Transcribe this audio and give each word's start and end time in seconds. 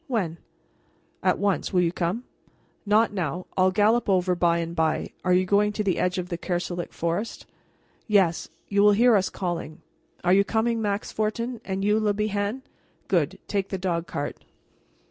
"When?" 0.07 0.39
"At 1.21 1.37
once. 1.37 1.71
Will 1.71 1.81
you 1.81 1.91
come?" 1.91 2.23
"Not 2.87 3.13
now. 3.13 3.45
I'll 3.55 3.69
gallop 3.69 4.09
over 4.09 4.33
by 4.33 4.57
and 4.57 4.75
bye. 4.75 5.11
You 5.23 5.43
are 5.43 5.45
going 5.45 5.71
to 5.73 5.83
the 5.83 5.99
edge 5.99 6.17
of 6.17 6.29
the 6.29 6.39
Kerselec 6.39 6.91
forest?" 6.91 7.45
"Yes; 8.07 8.49
you 8.67 8.81
will 8.81 8.93
hear 8.93 9.15
us 9.15 9.29
calling. 9.29 9.83
Are 10.23 10.33
you 10.33 10.43
coming, 10.43 10.81
Max 10.81 11.11
Fortin? 11.11 11.61
And 11.63 11.85
you, 11.85 11.99
Le 11.99 12.15
Bihan? 12.15 12.63
Good; 13.07 13.37
take 13.47 13.69
the 13.69 13.77
dog 13.77 14.07
cart." 14.07 14.43